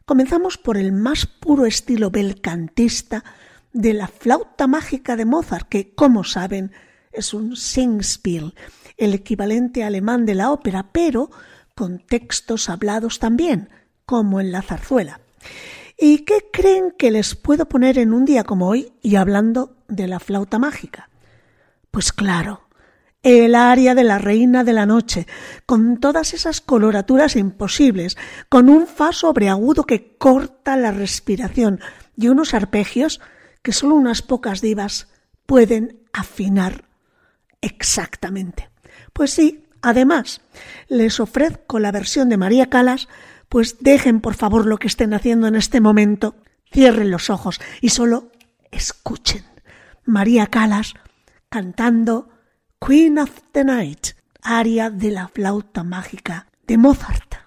[0.05, 3.23] Comenzamos por el más puro estilo belcantista
[3.73, 6.71] de la flauta mágica de Mozart, que, como saben,
[7.11, 8.55] es un Singspiel,
[8.95, 11.29] el equivalente alemán de la ópera, pero
[11.75, 13.69] con textos hablados también,
[14.05, 15.19] como en la zarzuela.
[15.97, 20.07] ¿Y qué creen que les puedo poner en un día como hoy y hablando de
[20.07, 21.09] la flauta mágica?
[21.91, 22.66] Pues claro,
[23.27, 25.27] el aria de la reina de la noche,
[25.65, 28.15] con todas esas coloraturas imposibles,
[28.47, 31.81] con un fa sobreagudo que corta la respiración
[32.15, 33.19] y unos arpegios
[33.61, 35.09] que solo unas pocas divas
[35.45, 36.85] pueden afinar
[37.59, 38.69] exactamente.
[39.11, 40.39] Pues sí, además,
[40.87, 43.09] les ofrezco la versión de María Calas,
[43.49, 46.35] pues dejen por favor lo que estén haciendo en este momento,
[46.71, 48.31] cierren los ojos y solo
[48.71, 49.43] escuchen.
[50.05, 50.93] María Calas
[51.49, 52.29] cantando
[52.79, 57.46] Queen of the Night, aria de la flauta mágica de Mozart.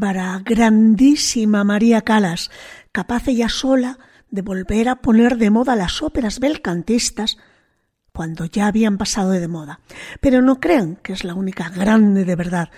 [0.00, 2.50] Bárbara, grandísima María Calas,
[2.90, 3.98] capaz ella sola
[4.30, 7.36] de volver a poner de moda las óperas belcantistas
[8.12, 9.80] cuando ya habían pasado de moda.
[10.20, 12.70] Pero no crean que es la única grande de verdad,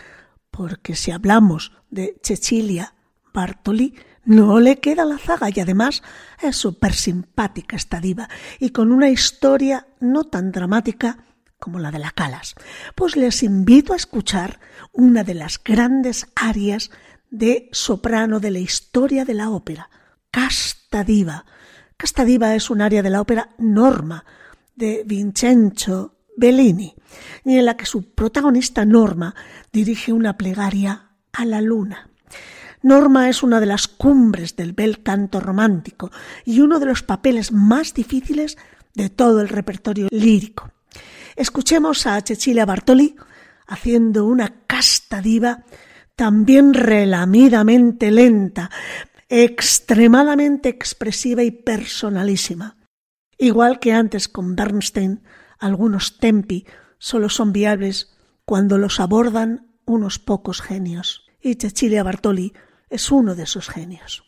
[0.51, 2.94] porque si hablamos de Cecilia
[3.32, 3.94] Bartoli,
[4.24, 6.03] no le queda la zaga y además
[6.43, 8.28] es súper simpática esta diva
[8.59, 11.19] y con una historia no tan dramática
[11.62, 12.57] como la de la Calas.
[12.97, 14.59] Pues les invito a escuchar
[14.93, 16.90] una de las grandes arias
[17.33, 19.89] de soprano de la historia de la ópera,
[20.31, 21.47] Casta Diva.
[21.97, 24.25] Casta Diva es un aria de la ópera Norma
[24.77, 26.95] de Vincenzo Bellini,
[27.45, 29.35] y en la que su protagonista Norma
[29.73, 32.11] dirige una plegaria a la luna.
[32.83, 36.11] Norma es una de las cumbres del bel canto romántico
[36.45, 38.59] y uno de los papeles más difíciles
[38.95, 40.71] de todo el repertorio lírico.
[41.37, 43.17] Escuchemos a Cecilia Bartoli
[43.67, 45.65] haciendo una casta diva
[46.23, 48.70] también relamidamente lenta,
[49.28, 52.77] extremadamente expresiva y personalísima.
[53.39, 55.24] Igual que antes con Bernstein,
[55.59, 56.65] algunos tempi
[56.99, 61.27] solo son viables cuando los abordan unos pocos genios.
[61.40, 62.53] Y Cecilia Bartoli
[62.89, 64.23] es uno de esos genios.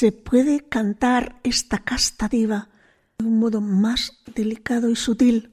[0.00, 2.70] ¿Se puede cantar esta casta diva
[3.18, 5.52] de un modo más delicado y sutil?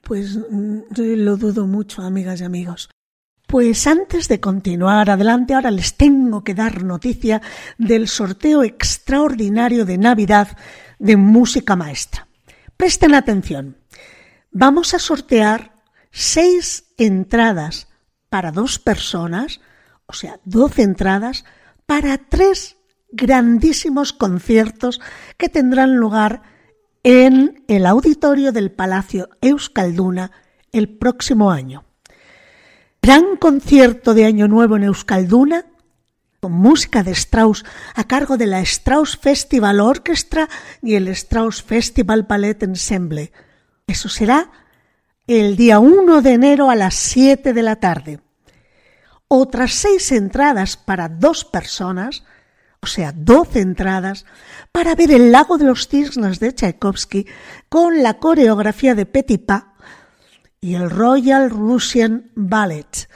[0.00, 2.88] Pues mm, lo dudo mucho, amigas y amigos.
[3.46, 7.42] Pues antes de continuar adelante, ahora les tengo que dar noticia
[7.76, 10.56] del sorteo extraordinario de Navidad
[10.98, 12.28] de música maestra.
[12.78, 13.76] Presten atención.
[14.52, 17.88] Vamos a sortear seis entradas
[18.30, 19.60] para dos personas,
[20.06, 21.44] o sea, doce entradas
[21.84, 22.75] para tres
[23.16, 25.00] grandísimos conciertos
[25.36, 26.42] que tendrán lugar
[27.02, 30.30] en el auditorio del Palacio Euskalduna
[30.72, 31.86] el próximo año
[33.06, 35.66] gran concierto de Año Nuevo en Euskalduna,
[36.40, 37.64] con música de Strauss
[37.94, 40.48] a cargo de la Strauss Festival Orchestra
[40.82, 43.30] y el Strauss Festival Ballet Ensemble.
[43.86, 44.50] Eso será
[45.28, 48.18] el día 1 de enero a las 7 de la tarde.
[49.28, 52.24] Otras seis entradas para dos personas,
[52.86, 54.24] o sea, 12 entradas,
[54.70, 57.26] para ver el lago de los cisnes de Tchaikovsky
[57.68, 59.74] con la coreografía de Petipa
[60.60, 63.08] y el Royal Russian Ballet.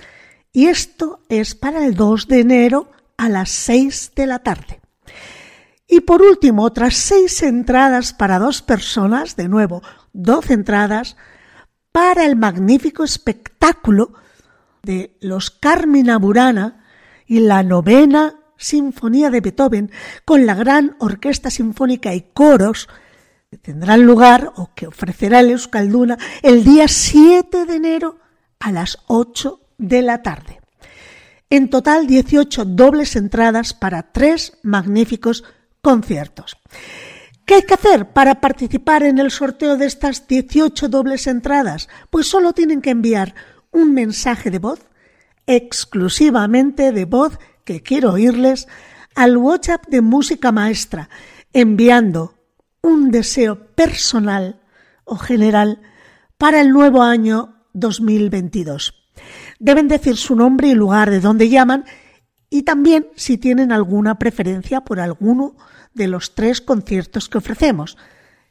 [0.52, 4.80] Y esto es para el 2 de enero a las 6 de la tarde.
[5.86, 9.82] Y por último, otras seis entradas para dos personas, de nuevo,
[10.12, 11.16] 12 entradas,
[11.92, 14.14] para el magnífico espectáculo
[14.82, 16.84] de los Carmina Burana
[17.24, 19.90] y la novena Sinfonía de Beethoven
[20.24, 22.88] con la gran orquesta sinfónica y coros
[23.50, 28.18] que tendrán lugar o que ofrecerá el Euskalduna el día 7 de enero
[28.60, 30.60] a las 8 de la tarde.
[31.48, 35.42] En total 18 dobles entradas para tres magníficos
[35.82, 36.56] conciertos.
[37.44, 41.88] ¿Qué hay que hacer para participar en el sorteo de estas 18 dobles entradas?
[42.10, 43.34] Pues solo tienen que enviar
[43.72, 44.80] un mensaje de voz,
[45.46, 48.68] exclusivamente de voz que quiero oírles,
[49.14, 51.08] al WhatsApp de Música Maestra,
[51.52, 52.34] enviando
[52.82, 54.60] un deseo personal
[55.04, 55.80] o general
[56.38, 58.94] para el nuevo año 2022.
[59.58, 61.84] Deben decir su nombre y lugar de donde llaman
[62.48, 65.56] y también si tienen alguna preferencia por alguno
[65.94, 67.96] de los tres conciertos que ofrecemos.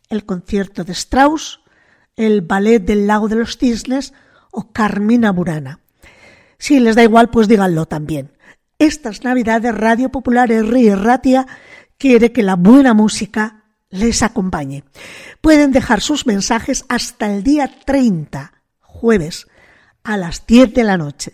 [0.10, 1.62] El concierto de Strauss,
[2.16, 4.14] el ballet del lago de los cisnes
[4.52, 5.80] o Carmina Burana.
[6.58, 8.32] Si les da igual, pues díganlo también.
[8.80, 10.96] Estas Navidades Radio Popular R.
[10.96, 11.46] Ratia
[11.98, 14.86] quiere que la buena música les acompañe.
[15.42, 19.48] Pueden dejar sus mensajes hasta el día 30, jueves,
[20.02, 21.34] a las 10 de la noche.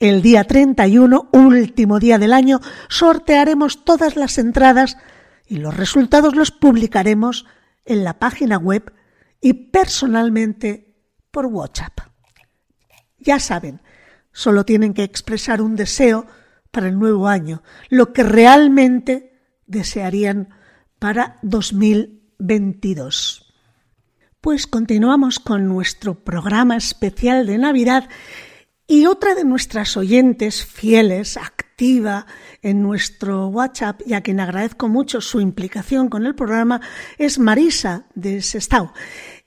[0.00, 4.96] El día 31, último día del año, sortearemos todas las entradas
[5.46, 7.44] y los resultados los publicaremos
[7.84, 8.90] en la página web
[9.42, 10.96] y personalmente
[11.30, 12.00] por WhatsApp.
[13.18, 13.82] Ya saben,
[14.32, 16.26] solo tienen que expresar un deseo
[16.76, 19.32] para el nuevo año, lo que realmente
[19.66, 20.50] desearían
[20.98, 23.54] para 2022.
[24.42, 28.10] Pues continuamos con nuestro programa especial de Navidad
[28.86, 32.26] y otra de nuestras oyentes fieles, activa
[32.60, 36.82] en nuestro WhatsApp y a quien agradezco mucho su implicación con el programa,
[37.16, 38.92] es Marisa de Sestao.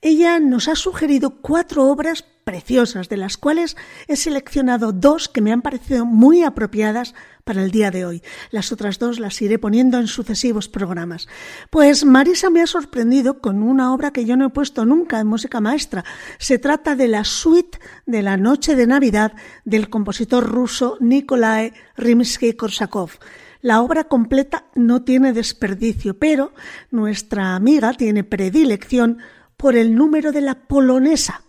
[0.02, 3.76] Ella nos ha sugerido cuatro obras preciosas, de las cuales
[4.08, 7.14] he seleccionado dos que me han parecido muy apropiadas
[7.44, 8.24] para el día de hoy.
[8.50, 11.28] Las otras dos las iré poniendo en sucesivos programas.
[11.70, 15.28] Pues Marisa me ha sorprendido con una obra que yo no he puesto nunca en
[15.28, 16.06] música maestra.
[16.38, 19.34] Se trata de la suite de la Noche de Navidad
[19.66, 23.20] del compositor ruso Nikolai Rimsky-Korsakov.
[23.62, 26.54] La obra completa no tiene desperdicio, pero
[26.90, 29.18] nuestra amiga tiene predilección
[29.60, 31.44] por el número de la polonesa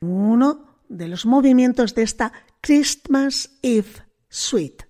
[0.00, 4.86] uno de los movimientos de esta Christmas Eve Suite.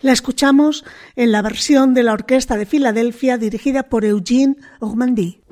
[0.00, 0.86] La escuchamos
[1.16, 5.42] en la versión de la Orquesta de Filadelfia dirigida por Eugene Augmendy.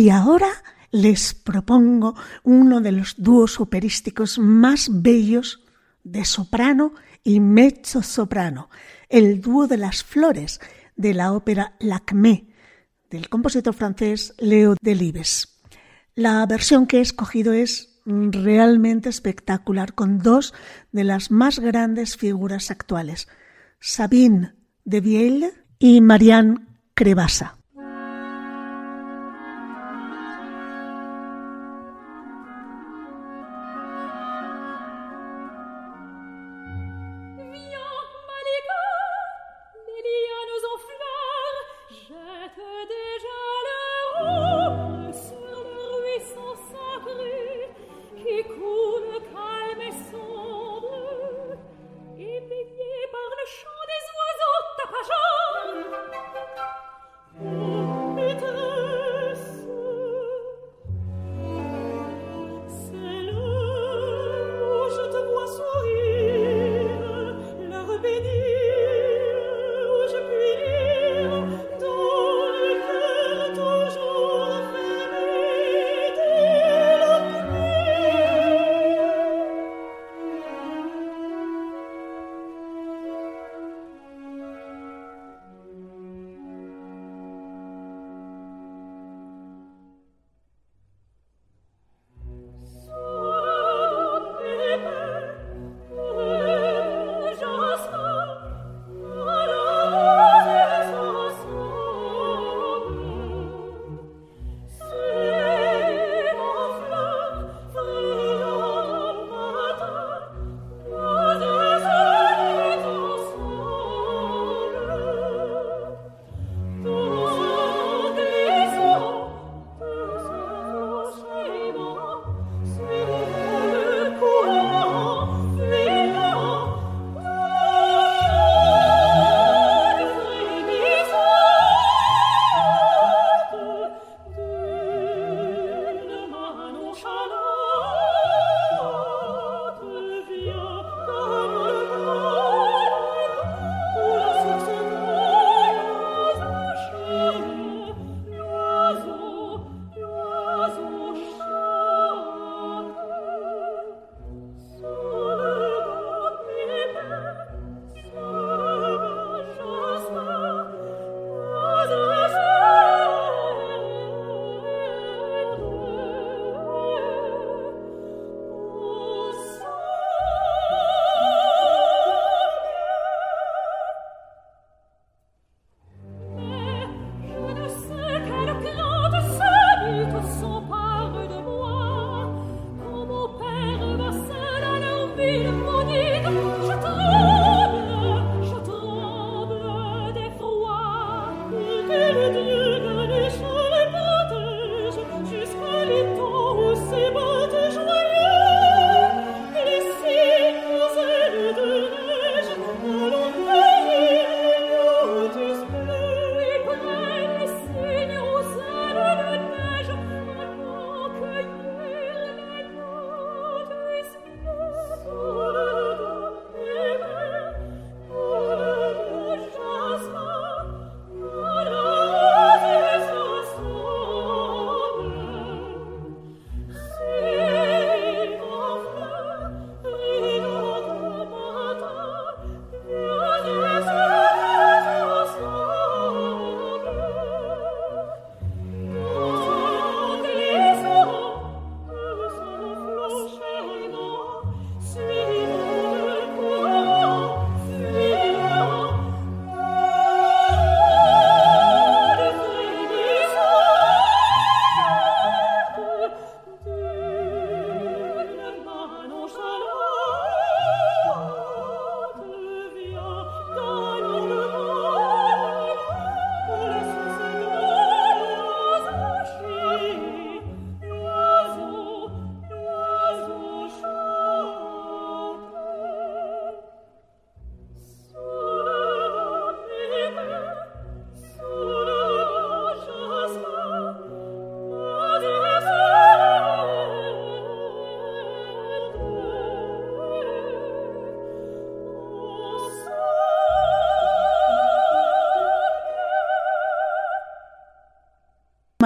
[0.00, 0.48] Y ahora
[0.92, 5.62] les propongo uno de los dúos operísticos más bellos
[6.04, 8.70] de soprano y mezzo soprano,
[9.10, 10.58] el dúo de las flores
[10.96, 12.48] de la ópera Lacmé
[13.10, 15.60] del compositor francés Leo Delibes.
[16.14, 20.54] La versión que he escogido es realmente espectacular con dos
[20.92, 23.28] de las más grandes figuras actuales,
[23.80, 27.59] Sabine de Vielle y Marianne Crevassa.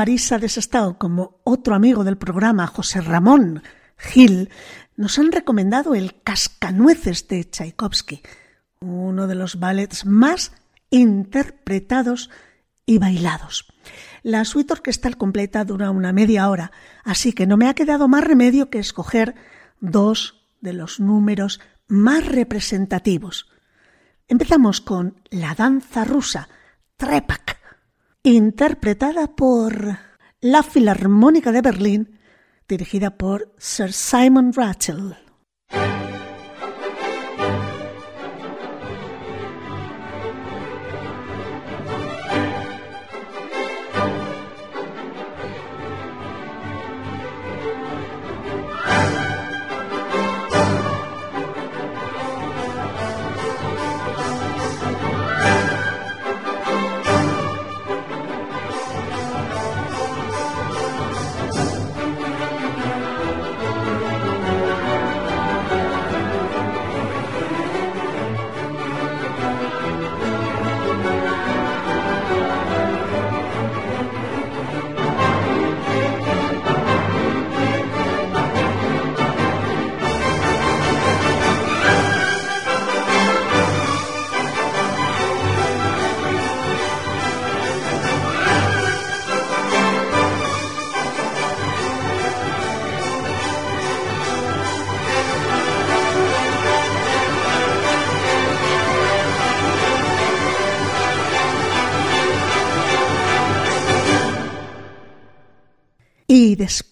[0.05, 3.63] Marisa Desestado como otro amigo del programa, José Ramón
[3.97, 4.51] Gil,
[4.97, 8.21] nos han recomendado el Cascanueces de Tchaikovsky,
[8.81, 10.53] uno de los ballets más
[10.91, 12.29] interpretados
[12.85, 13.65] y bailados.
[14.23, 16.71] La suite orquestal completa dura una media hora,
[17.03, 19.35] así que no me ha quedado más remedio que escoger
[19.81, 23.49] dos de los números más representativos.
[24.29, 26.51] Empezamos con la danza rusa,
[26.99, 27.64] Trepak,
[28.25, 29.99] interpretada por
[30.41, 32.19] la Filarmónica de Berlín,
[32.67, 35.24] dirigida por Sir Simon Rattle.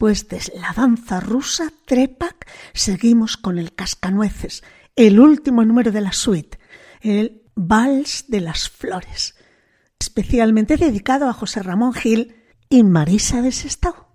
[0.08, 4.64] Después de la danza rusa, Trepak, seguimos con el Cascanueces,
[4.96, 6.58] el último número de la suite,
[7.02, 9.36] el Vals de las Flores,
[10.00, 12.34] especialmente dedicado a José Ramón Gil
[12.68, 14.11] y Marisa de Sestao.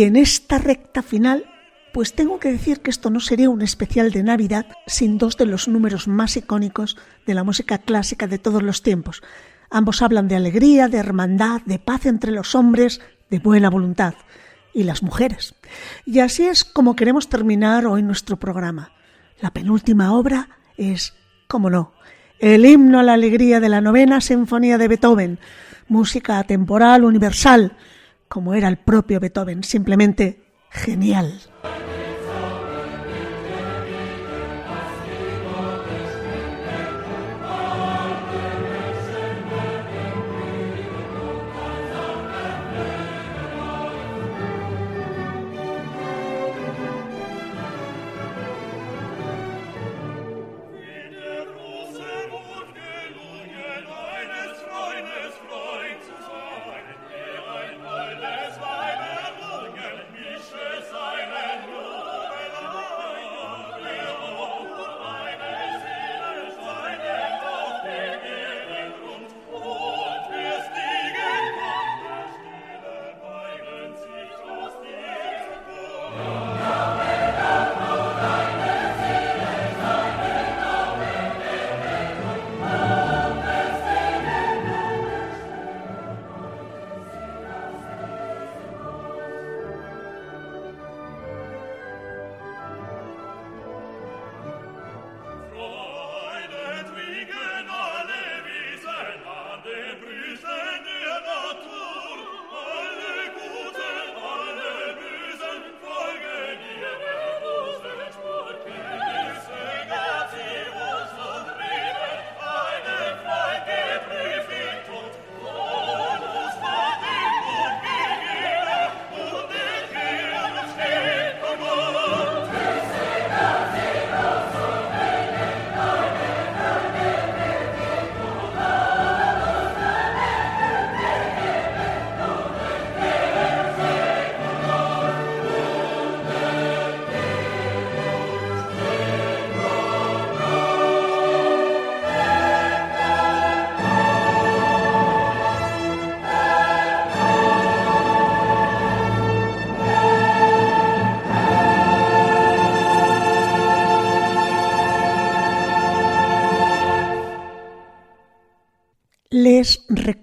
[0.00, 1.44] Y en esta recta final,
[1.92, 5.44] pues tengo que decir que esto no sería un especial de Navidad sin dos de
[5.44, 6.96] los números más icónicos
[7.26, 9.22] de la música clásica de todos los tiempos.
[9.68, 14.14] Ambos hablan de alegría, de hermandad, de paz entre los hombres, de buena voluntad
[14.72, 15.54] y las mujeres.
[16.06, 18.92] Y así es como queremos terminar hoy nuestro programa.
[19.42, 20.48] La penúltima obra
[20.78, 21.12] es,
[21.46, 21.92] como no,
[22.38, 25.38] el himno a la alegría de la novena sinfonía de Beethoven,
[25.88, 27.76] música atemporal, universal,
[28.30, 30.40] como era el propio Beethoven, simplemente
[30.70, 31.49] genial.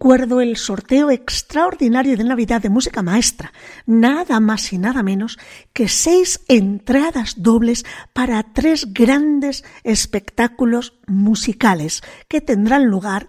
[0.08, 3.52] Recuerdo el sorteo extraordinario de Navidad de música maestra,
[3.86, 5.38] nada más y nada menos
[5.74, 13.28] que seis entradas dobles para tres grandes espectáculos musicales que tendrán lugar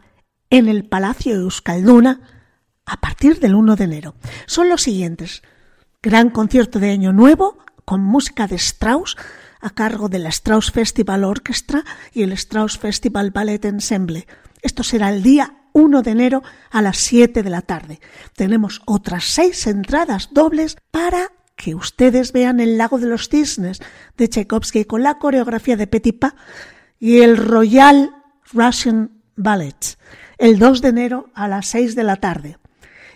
[0.51, 2.21] en el Palacio Euskalduna
[2.87, 4.15] a partir del 1 de enero.
[4.47, 5.43] Son los siguientes.
[6.01, 9.17] Gran concierto de Año Nuevo con música de Strauss
[9.61, 11.83] a cargo de la Strauss Festival Orchestra
[12.13, 14.29] y el Strauss Festival Ballet Ensemble.
[14.63, 18.01] Esto será el día 1 de enero a las 7 de la tarde.
[18.35, 23.81] Tenemos otras seis entradas dobles para que ustedes vean el lago de los cisnes
[24.17, 26.35] de Tchaikovsky con la coreografía de Petipa
[26.99, 28.11] y el Royal
[28.53, 29.97] Russian Ballet
[30.39, 32.59] el 2 de enero a las 6 de la tarde.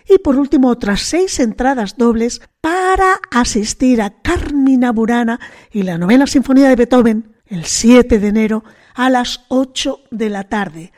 [0.07, 5.39] Y por último, otras seis entradas dobles para asistir a Carmina Burana
[5.71, 8.63] y la novena sinfonía de Beethoven el 7 de enero
[8.95, 10.91] a las 8 de la tarde.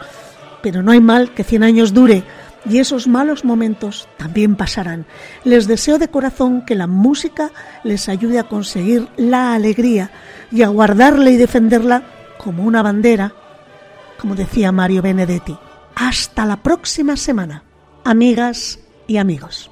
[0.62, 2.24] Pero no hay mal que cien años dure
[2.70, 5.06] y esos malos momentos también pasarán.
[5.44, 7.52] Les deseo de corazón que la música
[7.84, 10.12] les ayude a conseguir la alegría
[10.52, 12.04] y a guardarla y defenderla
[12.38, 13.34] como una bandera,
[14.20, 15.58] como decía Mario Benedetti.
[15.96, 17.64] Hasta la próxima semana,
[18.04, 19.72] amigas y amigos.